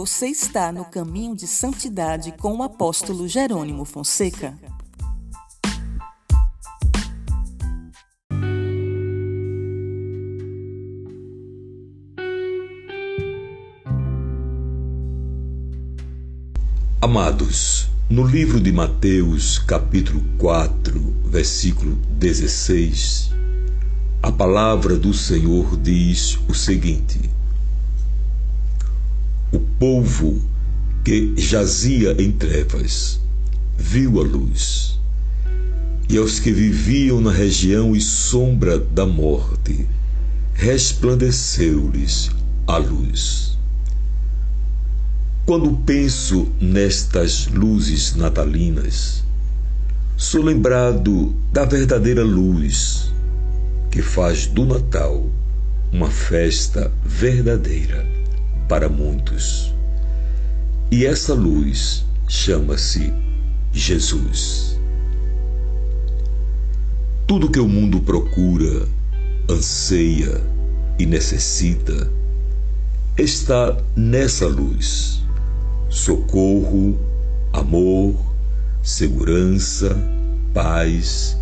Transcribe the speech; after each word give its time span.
Você 0.00 0.28
está 0.28 0.72
no 0.72 0.86
caminho 0.86 1.36
de 1.36 1.46
santidade 1.46 2.32
com 2.32 2.56
o 2.56 2.62
apóstolo 2.62 3.28
Jerônimo 3.28 3.84
Fonseca. 3.84 4.58
Amados, 17.02 17.90
no 18.08 18.26
livro 18.26 18.58
de 18.58 18.72
Mateus, 18.72 19.58
capítulo 19.58 20.24
4, 20.38 20.98
versículo 21.26 21.94
16, 22.12 23.32
a 24.22 24.32
palavra 24.32 24.96
do 24.96 25.12
Senhor 25.12 25.76
diz 25.76 26.38
o 26.48 26.54
seguinte: 26.54 27.39
O 29.52 29.58
povo 29.58 30.40
que 31.04 31.34
jazia 31.36 32.14
em 32.22 32.30
trevas 32.30 33.18
viu 33.76 34.20
a 34.20 34.22
luz, 34.22 35.00
e 36.08 36.16
aos 36.16 36.38
que 36.38 36.52
viviam 36.52 37.20
na 37.20 37.32
região 37.32 37.96
e 37.96 38.00
sombra 38.00 38.78
da 38.78 39.04
morte, 39.04 39.88
resplandeceu-lhes 40.54 42.30
a 42.64 42.76
luz. 42.76 43.58
Quando 45.44 45.76
penso 45.78 46.48
nestas 46.60 47.48
luzes 47.48 48.14
natalinas, 48.14 49.24
sou 50.16 50.44
lembrado 50.44 51.34
da 51.52 51.64
verdadeira 51.64 52.22
luz 52.22 53.12
que 53.90 54.00
faz 54.00 54.46
do 54.46 54.64
Natal 54.64 55.28
uma 55.92 56.08
festa 56.08 56.92
verdadeira 57.04 58.19
para 58.70 58.88
muitos. 58.88 59.74
E 60.92 61.04
essa 61.04 61.34
luz 61.34 62.06
chama-se 62.28 63.12
Jesus. 63.72 64.78
Tudo 67.26 67.50
que 67.50 67.58
o 67.58 67.66
mundo 67.66 68.00
procura, 68.00 68.86
anseia 69.50 70.40
e 71.00 71.04
necessita 71.04 72.08
está 73.18 73.76
nessa 73.96 74.46
luz 74.46 75.20
socorro, 75.88 76.96
amor, 77.52 78.14
segurança, 78.84 79.96
paz 80.54 81.36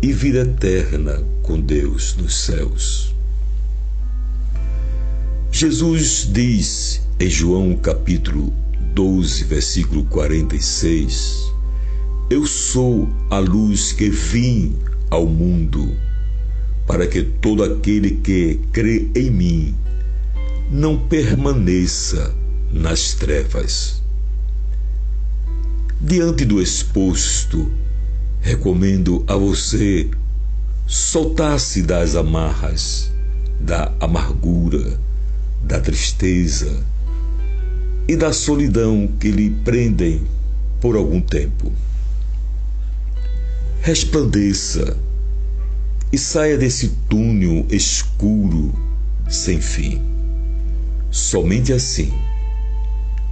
e 0.00 0.14
vida 0.14 0.40
eterna 0.40 1.22
com 1.42 1.60
Deus 1.60 2.16
nos 2.16 2.34
céus. 2.34 3.14
Jesus 5.52 6.28
diz 6.32 7.02
em 7.18 7.28
João 7.28 7.74
capítulo 7.74 8.52
12, 8.94 9.44
versículo 9.44 10.04
46: 10.04 11.52
Eu 12.30 12.46
sou 12.46 13.08
a 13.28 13.40
luz 13.40 13.92
que 13.92 14.08
vim 14.08 14.76
ao 15.10 15.26
mundo, 15.26 15.92
para 16.86 17.04
que 17.04 17.24
todo 17.24 17.64
aquele 17.64 18.12
que 18.12 18.60
crê 18.72 19.08
em 19.14 19.28
mim 19.28 19.74
não 20.70 20.96
permaneça 20.96 22.32
nas 22.72 23.14
trevas. 23.14 24.00
Diante 26.00 26.44
do 26.44 26.62
exposto, 26.62 27.70
recomendo 28.40 29.24
a 29.26 29.34
você 29.34 30.08
soltar-se 30.86 31.82
das 31.82 32.14
amarras, 32.14 33.10
da 33.60 33.92
amargura, 34.00 35.09
da 35.62 35.80
tristeza 35.80 36.84
e 38.08 38.16
da 38.16 38.32
solidão 38.32 39.08
que 39.20 39.30
lhe 39.30 39.50
prendem 39.50 40.22
por 40.80 40.96
algum 40.96 41.20
tempo. 41.20 41.72
Resplandeça 43.82 44.96
e 46.12 46.18
saia 46.18 46.58
desse 46.58 46.88
túnel 47.08 47.66
escuro 47.70 48.72
sem 49.28 49.60
fim. 49.60 50.02
Somente 51.10 51.72
assim 51.72 52.12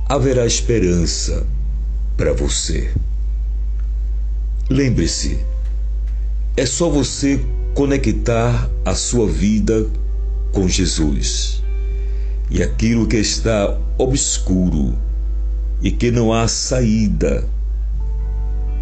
haverá 0.08 0.46
esperança 0.46 1.46
para 2.16 2.32
você. 2.32 2.90
Lembre-se, 4.70 5.38
é 6.56 6.66
só 6.66 6.88
você 6.88 7.40
conectar 7.74 8.70
a 8.84 8.94
sua 8.94 9.28
vida 9.28 9.86
com 10.52 10.68
Jesus. 10.68 11.62
E 12.50 12.62
aquilo 12.62 13.06
que 13.06 13.16
está 13.16 13.78
obscuro 13.98 14.96
e 15.82 15.90
que 15.90 16.10
não 16.10 16.32
há 16.32 16.48
saída, 16.48 17.44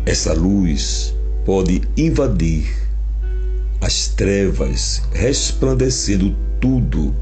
essa 0.04 0.32
luz 0.32 1.14
pode 1.44 1.82
invadir 1.96 2.66
as 3.80 4.08
trevas, 4.08 5.02
resplandecendo 5.12 6.34
tudo 6.60 7.14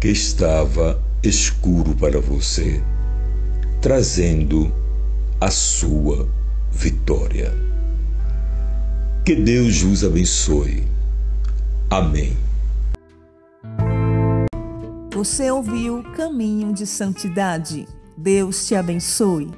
que 0.00 0.08
estava 0.08 1.02
escuro 1.22 1.94
para 1.94 2.20
você 2.20 2.82
trazendo 3.84 4.72
a 5.38 5.50
sua 5.50 6.26
vitória. 6.72 7.52
Que 9.26 9.34
Deus 9.34 9.82
vos 9.82 10.02
abençoe. 10.02 10.84
Amém. 11.90 12.34
Você 15.14 15.48
ouviu 15.48 16.02
Caminho 16.16 16.72
de 16.72 16.84
Santidade. 16.84 17.86
Deus 18.16 18.66
te 18.66 18.74
abençoe. 18.74 19.48